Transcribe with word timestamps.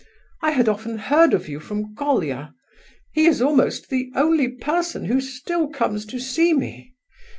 I 0.41 0.49
had 0.53 0.67
often 0.67 0.97
heard 0.97 1.31
of 1.31 1.47
you 1.47 1.59
from 1.59 1.93
Colia; 1.93 2.55
he 3.13 3.27
is 3.27 3.39
almost 3.39 3.91
the 3.91 4.09
only 4.15 4.47
person 4.47 5.05
who 5.05 5.21
still 5.21 5.67
comes 5.67 6.07
to 6.07 6.17
see 6.19 6.55
me. 6.55 6.95